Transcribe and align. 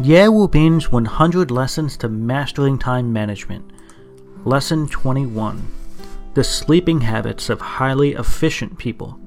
Ye 0.00 0.26
Wu 0.26 0.48
Bin's 0.48 0.90
100 0.90 1.50
Lessons 1.50 1.98
to 1.98 2.08
Mastering 2.08 2.78
Time 2.78 3.12
Management. 3.12 3.70
Lesson 4.46 4.88
21 4.88 5.62
The 6.32 6.42
Sleeping 6.42 7.02
Habits 7.02 7.50
of 7.50 7.60
Highly 7.60 8.14
Efficient 8.14 8.78
People. 8.78 9.20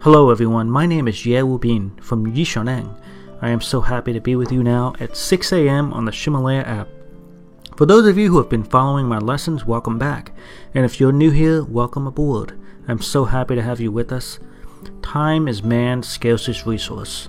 Hello, 0.00 0.30
everyone. 0.30 0.68
My 0.68 0.86
name 0.86 1.06
is 1.06 1.24
Ye 1.24 1.40
Wu 1.44 1.56
Bin 1.56 1.92
from 2.00 2.34
Yixiaoneng. 2.34 2.92
I 3.40 3.50
am 3.50 3.60
so 3.60 3.80
happy 3.80 4.12
to 4.12 4.20
be 4.20 4.34
with 4.34 4.50
you 4.50 4.64
now 4.64 4.92
at 4.98 5.16
6 5.16 5.52
a.m. 5.52 5.92
on 5.92 6.04
the 6.04 6.10
Ximalaya 6.10 6.66
app. 6.66 6.88
For 7.76 7.86
those 7.86 8.08
of 8.08 8.18
you 8.18 8.28
who 8.28 8.38
have 8.38 8.50
been 8.50 8.64
following 8.64 9.06
my 9.06 9.18
lessons, 9.18 9.64
welcome 9.64 10.00
back. 10.00 10.32
And 10.74 10.84
if 10.84 10.98
you're 10.98 11.12
new 11.12 11.30
here, 11.30 11.62
welcome 11.62 12.08
aboard. 12.08 12.58
I'm 12.88 13.00
so 13.00 13.24
happy 13.24 13.54
to 13.54 13.62
have 13.62 13.80
you 13.80 13.92
with 13.92 14.10
us. 14.10 14.40
Time 15.00 15.46
is 15.46 15.62
man's 15.62 16.08
scarcest 16.08 16.66
resource. 16.66 17.28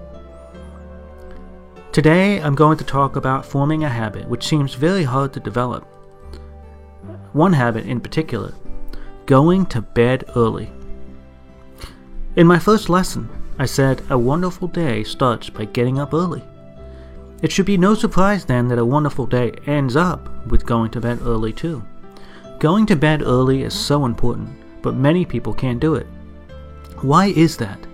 Today, 1.91 2.41
I'm 2.41 2.55
going 2.55 2.77
to 2.77 2.85
talk 2.85 3.17
about 3.17 3.45
forming 3.45 3.83
a 3.83 3.89
habit 3.89 4.25
which 4.29 4.47
seems 4.47 4.75
very 4.75 5.03
hard 5.03 5.33
to 5.33 5.41
develop. 5.41 5.83
One 7.33 7.51
habit 7.51 7.85
in 7.85 7.99
particular 7.99 8.53
going 9.25 9.65
to 9.65 9.81
bed 9.81 10.23
early. 10.37 10.71
In 12.37 12.47
my 12.47 12.59
first 12.59 12.87
lesson, 12.89 13.27
I 13.59 13.65
said 13.65 14.03
a 14.09 14.17
wonderful 14.17 14.69
day 14.69 15.03
starts 15.03 15.49
by 15.49 15.65
getting 15.65 15.99
up 15.99 16.13
early. 16.13 16.41
It 17.41 17.51
should 17.51 17.65
be 17.65 17.77
no 17.77 17.93
surprise 17.93 18.45
then 18.45 18.69
that 18.69 18.79
a 18.79 18.85
wonderful 18.85 19.25
day 19.25 19.51
ends 19.67 19.97
up 19.97 20.47
with 20.47 20.65
going 20.65 20.91
to 20.91 21.01
bed 21.01 21.19
early 21.23 21.51
too. 21.51 21.83
Going 22.59 22.85
to 22.85 22.95
bed 22.95 23.21
early 23.21 23.63
is 23.63 23.73
so 23.73 24.05
important, 24.05 24.49
but 24.81 24.95
many 24.95 25.25
people 25.25 25.53
can't 25.53 25.81
do 25.81 25.95
it. 25.95 26.07
Why 27.01 27.27
is 27.27 27.57
that? 27.57 27.85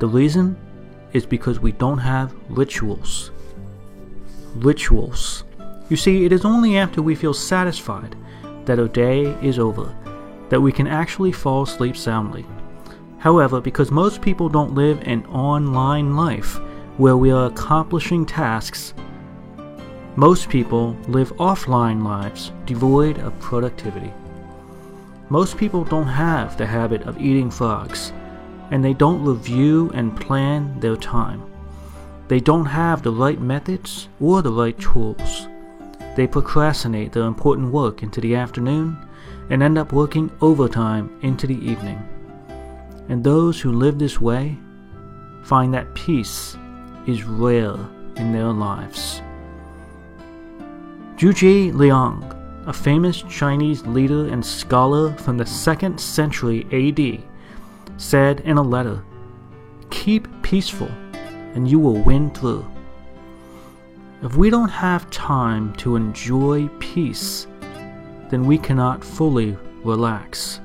The 0.00 0.08
reason 0.08 0.56
is 1.12 1.26
because 1.26 1.60
we 1.60 1.72
don't 1.72 1.98
have 1.98 2.34
rituals. 2.48 3.30
Rituals. 4.56 5.44
You 5.88 5.96
see, 5.96 6.24
it 6.24 6.32
is 6.32 6.44
only 6.44 6.76
after 6.76 7.02
we 7.02 7.14
feel 7.14 7.34
satisfied 7.34 8.16
that 8.64 8.78
a 8.78 8.88
day 8.88 9.22
is 9.42 9.58
over 9.58 9.94
that 10.50 10.60
we 10.60 10.72
can 10.72 10.86
actually 10.86 11.32
fall 11.32 11.62
asleep 11.62 11.96
soundly. 11.96 12.44
However, 13.18 13.60
because 13.60 13.90
most 13.90 14.20
people 14.20 14.48
don't 14.48 14.74
live 14.74 15.00
an 15.02 15.24
online 15.26 16.16
life 16.16 16.58
where 16.96 17.16
we 17.16 17.30
are 17.30 17.46
accomplishing 17.46 18.26
tasks, 18.26 18.94
most 20.16 20.48
people 20.48 20.96
live 21.06 21.32
offline 21.36 22.02
lives 22.04 22.52
devoid 22.66 23.18
of 23.18 23.38
productivity. 23.38 24.12
Most 25.28 25.56
people 25.56 25.84
don't 25.84 26.08
have 26.08 26.56
the 26.56 26.66
habit 26.66 27.02
of 27.02 27.20
eating 27.20 27.50
frogs 27.50 28.12
and 28.70 28.84
they 28.84 28.94
don't 28.94 29.24
review 29.24 29.90
and 29.94 30.18
plan 30.20 30.78
their 30.80 30.96
time. 30.96 31.42
They 32.28 32.40
don't 32.40 32.66
have 32.66 33.02
the 33.02 33.12
right 33.12 33.40
methods 33.40 34.08
or 34.20 34.40
the 34.40 34.52
right 34.52 34.78
tools. 34.78 35.48
They 36.16 36.26
procrastinate 36.26 37.12
their 37.12 37.24
important 37.24 37.72
work 37.72 38.02
into 38.02 38.20
the 38.20 38.36
afternoon 38.36 38.96
and 39.50 39.62
end 39.62 39.78
up 39.78 39.92
working 39.92 40.30
overtime 40.40 41.18
into 41.22 41.46
the 41.46 41.58
evening. 41.58 42.00
And 43.08 43.24
those 43.24 43.60
who 43.60 43.72
live 43.72 43.98
this 43.98 44.20
way 44.20 44.56
find 45.42 45.74
that 45.74 45.94
peace 45.94 46.56
is 47.06 47.24
rare 47.24 47.74
in 48.16 48.32
their 48.32 48.52
lives. 48.52 49.22
Zhuge 51.16 51.74
Liang, 51.74 52.24
a 52.66 52.72
famous 52.72 53.22
Chinese 53.22 53.84
leader 53.86 54.28
and 54.28 54.44
scholar 54.44 55.12
from 55.14 55.36
the 55.36 55.44
2nd 55.44 55.98
century 55.98 56.64
AD, 56.72 57.29
said 58.00 58.40
in 58.40 58.56
a 58.56 58.62
letter 58.62 59.04
Keep 59.90 60.26
peaceful, 60.42 60.90
and 61.54 61.68
you 61.68 61.78
will 61.78 62.02
win 62.02 62.30
through. 62.30 62.64
If 64.22 64.36
we 64.36 64.48
don't 64.50 64.70
have 64.70 65.10
time 65.10 65.74
to 65.74 65.96
enjoy 65.96 66.68
peace, 66.78 67.46
then 68.30 68.46
we 68.46 68.56
cannot 68.56 69.04
fully 69.04 69.56
relax. 69.84 70.60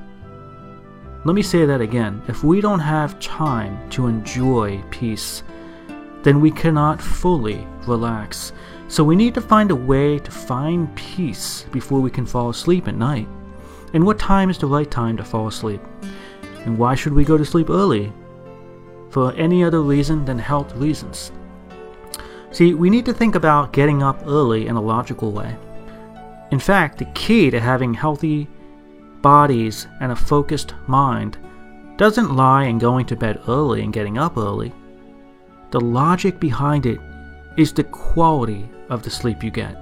Let 1.26 1.34
me 1.34 1.42
say 1.42 1.66
that 1.66 1.82
again. 1.82 2.22
If 2.28 2.44
we 2.44 2.62
don't 2.62 2.80
have 2.80 3.20
time 3.20 3.90
to 3.90 4.08
enjoy 4.08 4.82
peace, 4.90 5.44
then 6.24 6.40
we 6.40 6.52
cannot 6.52 7.02
fully 7.02 7.68
relax. 7.88 8.54
So 8.88 9.04
we 9.04 9.16
need 9.16 9.34
to 9.34 9.42
find 9.42 9.72
a 9.72 9.76
way 9.76 10.20
to 10.20 10.32
find 10.32 10.96
peace 10.96 11.66
before 11.72 12.00
we 12.00 12.12
can 12.12 12.26
fall 12.26 12.50
asleep 12.50 12.88
at 12.88 12.96
night. 12.96 13.28
And 13.94 14.06
what 14.06 14.20
time 14.20 14.50
is 14.50 14.58
the 14.58 14.68
right 14.68 14.90
time 14.90 15.18
to 15.18 15.24
fall 15.24 15.48
asleep? 15.48 15.82
And 16.66 16.78
why 16.78 16.96
should 16.96 17.14
we 17.14 17.24
go 17.24 17.38
to 17.38 17.46
sleep 17.46 17.70
early? 17.70 18.12
For 19.10 19.32
any 19.34 19.64
other 19.64 19.82
reason 19.82 20.26
than 20.26 20.40
health 20.40 20.76
reasons. 20.76 21.32
See, 22.52 22.74
we 22.74 22.90
need 22.90 23.06
to 23.06 23.14
think 23.14 23.36
about 23.36 23.74
getting 23.74 24.02
up 24.02 24.22
early 24.26 24.68
in 24.68 24.76
a 24.76 24.82
logical 24.82 25.32
way. 25.32 25.56
In 26.52 26.60
fact, 26.60 26.98
the 26.98 27.06
key 27.14 27.50
to 27.50 27.60
having 27.60 27.94
healthy 27.94 28.48
bodies 29.22 29.88
and 30.00 30.12
a 30.12 30.16
focused 30.16 30.74
mind 30.88 31.38
doesn't 31.98 32.36
lie 32.36 32.66
in 32.66 32.78
going 32.78 33.06
to 33.08 33.16
bed 33.16 33.42
early 33.48 33.82
and 33.82 33.94
getting 33.94 34.18
up 34.18 34.38
early. 34.38 34.74
The 35.72 35.80
logic 35.80 36.40
behind 36.40 36.86
it 36.86 37.00
is 37.58 37.74
the 37.74 37.84
quality 37.84 38.70
of 38.90 39.04
the 39.04 39.10
sleep 39.10 39.44
you 39.44 39.52
get. 39.52 39.76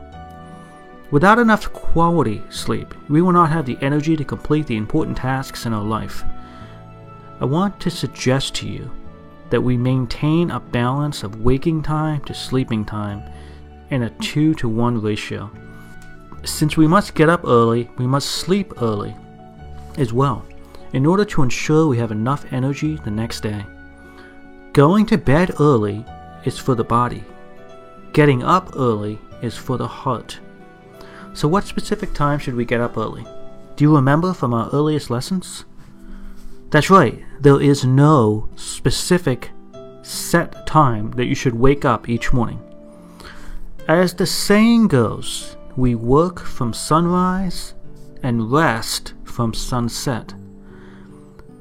Without 1.11 1.39
enough 1.39 1.71
quality 1.73 2.41
sleep, 2.49 2.93
we 3.09 3.21
will 3.21 3.31
not 3.31 3.51
have 3.51 3.65
the 3.65 3.77
energy 3.81 4.15
to 4.15 4.23
complete 4.23 4.65
the 4.65 4.77
important 4.77 5.17
tasks 5.17 5.65
in 5.65 5.73
our 5.73 5.83
life. 5.83 6.23
I 7.43 7.45
want 7.45 7.77
to 7.81 7.91
suggest 7.91 8.55
to 8.55 8.69
you 8.69 8.89
that 9.49 9.59
we 9.59 9.75
maintain 9.75 10.49
a 10.49 10.61
balance 10.61 11.23
of 11.23 11.41
waking 11.41 11.83
time 11.83 12.21
to 12.21 12.33
sleeping 12.33 12.85
time 12.85 13.21
in 13.89 14.03
a 14.03 14.09
2 14.21 14.53
to 14.53 14.69
1 14.69 15.01
ratio. 15.01 15.51
Since 16.45 16.77
we 16.77 16.87
must 16.87 17.15
get 17.15 17.27
up 17.27 17.43
early, 17.43 17.89
we 17.97 18.07
must 18.07 18.29
sleep 18.29 18.81
early 18.81 19.13
as 19.97 20.13
well, 20.13 20.45
in 20.93 21.05
order 21.05 21.25
to 21.25 21.43
ensure 21.43 21.85
we 21.85 21.97
have 21.97 22.13
enough 22.13 22.45
energy 22.53 22.95
the 23.03 23.11
next 23.11 23.41
day. 23.41 23.65
Going 24.71 25.05
to 25.07 25.17
bed 25.17 25.59
early 25.59 26.05
is 26.45 26.57
for 26.57 26.75
the 26.75 26.85
body, 26.85 27.25
getting 28.13 28.41
up 28.41 28.71
early 28.77 29.19
is 29.41 29.57
for 29.57 29.75
the 29.75 29.89
heart. 29.89 30.39
So, 31.33 31.49
what 31.49 31.65
specific 31.65 32.13
time 32.13 32.39
should 32.39 32.55
we 32.55 32.63
get 32.63 32.79
up 32.79 32.97
early? 32.97 33.27
Do 33.75 33.83
you 33.83 33.93
remember 33.93 34.31
from 34.31 34.53
our 34.53 34.69
earliest 34.71 35.09
lessons? 35.09 35.65
That's 36.73 36.89
right, 36.89 37.23
there 37.39 37.61
is 37.61 37.85
no 37.85 38.49
specific 38.55 39.51
set 40.01 40.65
time 40.65 41.11
that 41.11 41.27
you 41.27 41.35
should 41.35 41.53
wake 41.53 41.85
up 41.85 42.09
each 42.09 42.33
morning. 42.33 42.59
As 43.87 44.15
the 44.15 44.25
saying 44.25 44.87
goes, 44.87 45.55
we 45.77 45.93
work 45.93 46.39
from 46.39 46.73
sunrise 46.73 47.75
and 48.23 48.51
rest 48.51 49.13
from 49.23 49.53
sunset. 49.53 50.33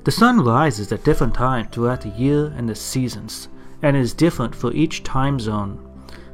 The 0.05 0.11
sun 0.11 0.41
rises 0.41 0.91
at 0.91 1.05
different 1.05 1.35
times 1.35 1.69
throughout 1.71 2.01
the 2.01 2.09
year 2.09 2.47
and 2.57 2.67
the 2.67 2.75
seasons, 2.75 3.49
and 3.83 3.95
is 3.95 4.15
different 4.15 4.55
for 4.55 4.73
each 4.73 5.03
time 5.03 5.39
zone. 5.39 5.79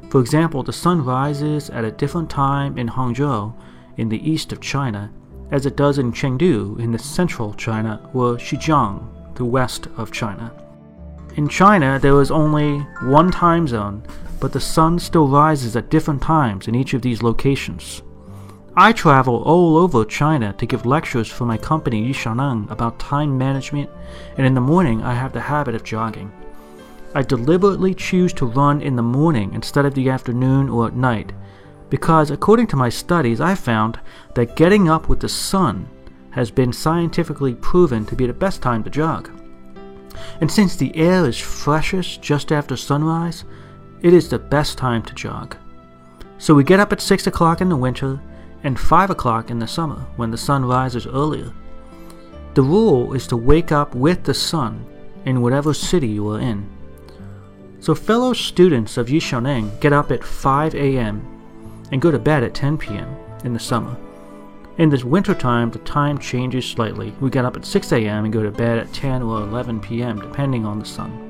For 0.09 0.21
example, 0.21 0.63
the 0.63 0.73
sun 0.73 1.05
rises 1.05 1.69
at 1.71 1.85
a 1.85 1.91
different 1.91 2.31
time 2.31 2.79
in 2.79 2.91
Hangzhou 2.91 3.57
in 3.97 4.09
the 4.09 4.31
east 4.31 4.53
of 4.53 4.61
China 4.61 5.11
as 5.51 5.67
it 5.67 5.77
does 5.77 5.99
in 5.99 6.13
Chengdu 6.13 6.79
in 6.79 6.93
the 6.93 6.99
central 6.99 7.55
China 7.55 8.01
or 8.13 8.37
Xinjiang, 8.37 9.35
the 9.35 9.45
west 9.45 9.89
of 9.97 10.13
China. 10.13 10.53
In 11.37 11.49
China, 11.49 11.99
there 12.01 12.21
is 12.21 12.31
only 12.31 12.81
one 13.03 13.31
time 13.31 13.69
zone, 13.69 14.03
but 14.41 14.53
the 14.53 14.61
sun 14.61 14.99
still 14.99 15.29
rises 15.29 15.77
at 15.77 15.91
different 15.91 16.23
times 16.23 16.69
in 16.69 16.75
each 16.75 16.95
of 16.95 17.03
these 17.03 17.23
locations. 17.23 18.03
I 18.77 18.93
travel 18.93 19.43
all 19.43 19.77
over 19.77 20.05
China 20.05 20.53
to 20.53 20.67
give 20.67 20.87
lectures 20.87 21.29
for 21.29 21.45
my 21.45 21.57
company 21.57 22.09
Yixiaoneng 22.09 22.71
about 22.71 22.99
time 22.99 23.37
management, 23.37 23.91
and 24.37 24.47
in 24.47 24.55
the 24.55 24.61
morning 24.61 25.03
I 25.03 25.15
have 25.15 25.33
the 25.33 25.41
habit 25.41 25.75
of 25.75 25.83
jogging. 25.83 26.33
I 27.15 27.23
deliberately 27.23 27.95
choose 27.95 28.33
to 28.35 28.47
run 28.47 28.81
in 28.81 28.95
the 28.95 29.03
morning 29.03 29.55
instead 29.55 29.87
of 29.87 29.95
the 29.95 30.11
afternoon 30.11 30.69
or 30.69 30.87
at 30.87 30.95
night 30.95 31.33
because 31.91 32.31
according 32.31 32.67
to 32.69 32.77
my 32.77 32.89
studies, 32.89 33.41
I 33.41 33.55
found 33.55 33.99
that 34.35 34.57
getting 34.57 34.89
up 34.89 35.09
with 35.09 35.21
the 35.21 35.29
sun 35.29 35.89
has 36.31 36.51
been 36.51 36.73
scientifically 36.73 37.55
proven 37.55 38.05
to 38.07 38.17
be 38.17 38.27
the 38.27 38.33
best 38.33 38.63
time 38.63 38.85
to 38.85 38.91
jog. 38.91 39.31
And 40.41 40.51
since 40.51 40.77
the 40.77 40.95
air 40.97 41.27
is 41.27 41.39
freshest 41.39 42.23
just 42.23 42.53
after 42.53 42.77
sunrise, 42.77 43.45
it 44.03 44.13
is 44.13 44.29
the 44.29 44.39
best 44.39 44.79
time 44.79 45.03
to 45.03 45.15
jog. 45.15 45.57
So 46.39 46.55
we 46.55 46.65
get 46.65 46.81
up 46.81 46.93
at 46.93 47.01
6 47.01 47.27
o'clock 47.27 47.61
in 47.61 47.69
the 47.69 47.77
winter 47.77 48.21
and 48.63 48.79
5 48.79 49.11
o'clock 49.11 49.51
in 49.51 49.59
the 49.59 49.67
summer 49.67 50.07
when 50.17 50.31
the 50.31 50.39
sun 50.39 50.65
rises 50.65 51.07
earlier. 51.07 51.53
The 52.55 52.63
rule 52.63 53.15
is 53.15 53.27
to 53.29 53.37
wake 53.37 53.73
up 53.73 53.95
with 53.95 54.25
the 54.25 54.35
sun 54.35 54.85
in 55.25 55.43
whatever 55.43 55.75
city 55.75 56.09
you 56.09 56.29
are 56.31 56.41
in. 56.41 56.69
So 57.81 57.95
fellow 57.95 58.33
students 58.33 58.97
of 58.97 59.09
Yixiaoneng 59.09 59.81
get 59.81 59.93
up 59.93 60.11
at 60.11 60.25
5 60.25 60.75
a.m. 60.75 61.38
and 61.93 62.01
go 62.01 62.11
to 62.11 62.19
bed 62.19 62.43
at 62.43 62.55
10 62.55 62.79
p.m. 62.79 63.17
in 63.45 63.53
the 63.53 63.59
summer. 63.59 63.97
In 64.79 64.91
the 64.91 65.05
wintertime, 65.05 65.71
the 65.71 65.81
time 65.81 66.19
changes 66.19 66.65
slightly. 66.65 67.13
We 67.21 67.31
get 67.31 67.45
up 67.45 67.57
at 67.57 67.65
6 67.65 67.93
a.m. 67.93 68.25
and 68.25 68.33
go 68.33 68.43
to 68.43 68.51
bed 68.51 68.79
at 68.79 68.93
10 68.93 69.23
or 69.23 69.41
11 69.41 69.81
p.m., 69.81 70.21
depending 70.21 70.65
on 70.65 70.79
the 70.79 70.85
sun. 70.85 71.25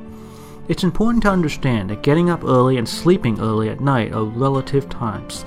It's 0.68 0.84
important 0.84 1.22
to 1.22 1.30
understand 1.30 1.88
that 1.88 2.02
getting 2.02 2.28
up 2.28 2.44
early 2.44 2.76
and 2.76 2.86
sleeping 2.86 3.40
early 3.40 3.70
at 3.70 3.80
night 3.80 4.12
are 4.12 4.24
relative 4.24 4.90
times. 4.90 5.46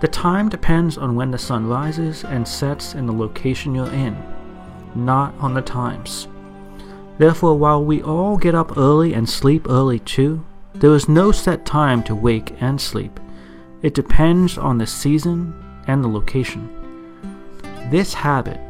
The 0.00 0.08
time 0.08 0.48
depends 0.48 0.96
on 0.96 1.14
when 1.14 1.30
the 1.30 1.38
sun 1.38 1.68
rises 1.68 2.24
and 2.24 2.48
sets 2.48 2.94
in 2.94 3.06
the 3.06 3.12
location 3.12 3.74
you're 3.74 3.92
in, 3.92 4.16
not 4.94 5.34
on 5.38 5.52
the 5.52 5.60
times. 5.60 6.28
Therefore, 7.18 7.58
while 7.58 7.84
we 7.84 8.02
all 8.02 8.38
get 8.38 8.54
up 8.54 8.78
early 8.78 9.12
and 9.12 9.28
sleep 9.28 9.68
early 9.68 9.98
too, 9.98 10.44
there 10.72 10.94
is 10.94 11.10
no 11.10 11.30
set 11.30 11.66
time 11.66 12.02
to 12.04 12.14
wake 12.14 12.56
and 12.60 12.80
sleep. 12.80 13.20
It 13.82 13.94
depends 13.94 14.58
on 14.58 14.78
the 14.78 14.86
season 14.86 15.54
and 15.88 16.04
the 16.04 16.08
location. 16.08 16.68
This 17.90 18.14
habit 18.14 18.60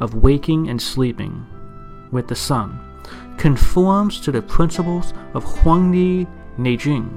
of 0.00 0.22
waking 0.22 0.68
and 0.68 0.80
sleeping 0.80 1.46
with 2.10 2.28
the 2.28 2.34
sun 2.34 2.78
conforms 3.38 4.20
to 4.20 4.30
the 4.30 4.42
principles 4.42 5.14
of 5.32 5.44
Huangdi 5.44 6.26
Neijing, 6.58 7.08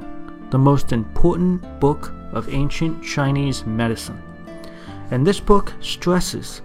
the 0.52 0.58
most 0.58 0.94
important 0.94 1.80
book 1.82 2.14
of 2.32 2.48
ancient 2.54 3.04
Chinese 3.04 3.66
medicine. 3.66 4.22
And 5.12 5.28
this 5.28 5.42
book 5.42 5.74
stresses 5.82 6.62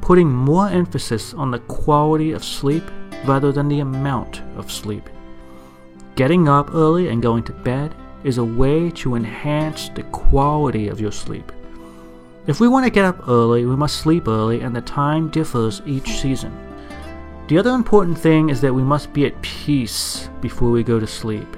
putting 0.00 0.32
more 0.32 0.68
emphasis 0.68 1.34
on 1.34 1.50
the 1.50 1.58
quality 1.60 2.32
of 2.32 2.42
sleep 2.42 2.84
rather 3.26 3.52
than 3.52 3.68
the 3.68 3.80
amount 3.80 4.40
of 4.56 4.72
sleep. 4.72 5.08
Getting 6.16 6.48
up 6.48 6.74
early 6.74 7.08
and 7.08 7.22
going 7.22 7.42
to 7.44 7.52
bed 7.52 7.94
is 8.24 8.38
a 8.38 8.44
way 8.44 8.90
to 8.90 9.14
enhance 9.14 9.90
the 9.90 10.02
quality 10.04 10.88
of 10.88 11.00
your 11.00 11.12
sleep. 11.12 11.52
If 12.46 12.58
we 12.58 12.68
want 12.68 12.84
to 12.84 12.90
get 12.90 13.04
up 13.04 13.28
early, 13.28 13.64
we 13.64 13.76
must 13.76 13.98
sleep 13.98 14.26
early, 14.26 14.60
and 14.62 14.74
the 14.74 14.80
time 14.80 15.30
differs 15.30 15.82
each 15.86 16.08
season. 16.20 16.52
The 17.48 17.58
other 17.58 17.70
important 17.70 18.18
thing 18.18 18.48
is 18.48 18.60
that 18.62 18.74
we 18.74 18.82
must 18.82 19.12
be 19.12 19.26
at 19.26 19.40
peace 19.42 20.28
before 20.40 20.70
we 20.70 20.82
go 20.82 20.98
to 20.98 21.06
sleep. 21.06 21.56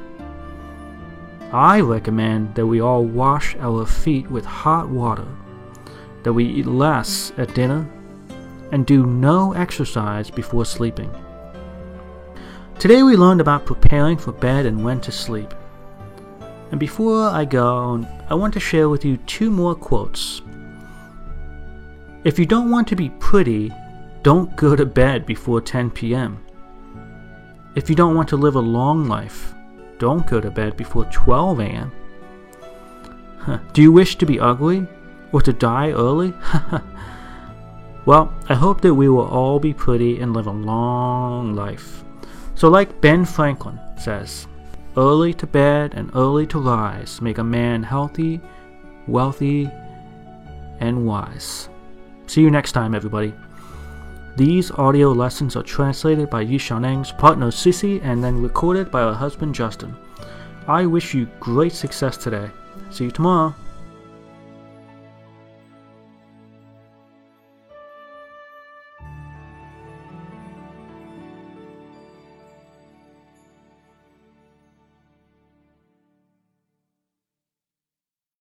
I 1.53 1.81
recommend 1.81 2.57
that 2.57 2.67
we 2.67 2.81
all 2.81 3.05
wash 3.05 3.57
our 3.57 3.87
feet 3.87 4.29
with 4.29 4.45
hot 4.45 4.89
water, 4.89 5.27
that 6.25 6.33
we 6.33 6.45
eat 6.45 6.67
less 6.67 7.33
at 7.37 7.55
dinner, 7.55 7.89
and 8.73 8.85
do 8.85 9.07
no 9.07 9.53
exercise 9.53 10.29
before 10.29 10.65
sleeping. 10.65 11.11
Today 12.81 13.05
we 13.05 13.17
learned 13.17 13.41
about 13.41 13.65
preparing 13.65 14.19
for 14.19 14.33
bed 14.33 14.67
and 14.67 14.85
when 14.85 15.01
to 15.03 15.13
sleep. 15.13 15.55
And 16.71 16.81
before 16.81 17.29
I 17.29 17.45
go, 17.45 18.05
I 18.29 18.35
want 18.35 18.55
to 18.55 18.61
share 18.61 18.89
with 18.89 19.05
you 19.05 19.17
two 19.19 19.51
more 19.51 19.75
quotes. 19.75 20.43
If 22.25 22.39
you 22.39 22.47
don't 22.47 22.71
want 22.71 22.89
to 22.89 22.97
be 22.97 23.11
pretty, 23.21 23.73
don't 24.23 24.55
go 24.57 24.75
to 24.75 24.85
bed 24.85 25.27
before 25.27 25.61
10 25.61 25.91
p.m. 25.91 26.45
If 27.77 27.89
you 27.89 27.95
don't 27.95 28.17
want 28.17 28.29
to 28.31 28.37
live 28.37 28.57
a 28.57 28.61
long 28.61 29.07
life, 29.07 29.55
don't 29.99 30.27
go 30.27 30.41
to 30.41 30.51
bed 30.51 30.77
before 30.77 31.05
12 31.07 31.61
a.m. 31.61 31.93
Huh. 33.39 33.59
Do 33.73 33.81
you 33.81 33.93
wish 33.93 34.17
to 34.17 34.27
be 34.27 34.41
ugly 34.41 34.87
or 35.31 35.41
to 35.43 35.53
die 35.53 35.93
early? 35.93 36.35
well, 38.07 38.35
I 38.49 38.55
hope 38.55 38.81
that 38.81 38.95
we 38.95 39.09
will 39.09 39.29
all 39.29 39.61
be 39.61 39.73
pretty 39.73 40.21
and 40.21 40.35
live 40.35 40.49
a 40.49 40.51
long 40.51 41.55
life. 41.55 42.03
So, 42.57 42.69
like 42.69 43.01
Ben 43.01 43.25
Franklin 43.25 43.79
says, 43.97 44.49
early 44.97 45.35
to 45.35 45.47
bed 45.47 45.95
and 45.95 46.11
early 46.15 46.47
to 46.47 46.59
rise 46.59 47.21
make 47.21 47.39
a 47.39 47.45
man 47.45 47.83
healthy, 47.83 48.41
wealthy, 49.07 49.71
and 50.81 51.07
wise. 51.07 51.69
See 52.27 52.41
you 52.41 52.51
next 52.51 52.73
time, 52.73 52.95
everybody. 52.95 53.35
These 54.37 54.71
audio 54.73 55.13
lessons 55.13 55.57
are 55.57 55.63
translated 55.63 56.29
by 56.29 56.43
Yi 56.43 56.59
Xiaoneng's 56.59 57.13
partner 57.13 57.49
Sissy 57.49 58.03
and 58.05 58.23
then 58.23 58.43
recorded 58.43 58.91
by 58.91 59.01
her 59.01 59.15
husband 59.15 59.55
Justin. 59.55 59.97
I 60.69 60.85
wish 60.85 61.15
you 61.15 61.27
great 61.41 61.73
success 61.73 62.17
today. 62.17 62.51
See 62.91 63.05
you 63.05 63.11
tomorrow. 63.11 63.55